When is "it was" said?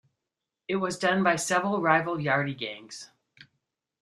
0.67-0.97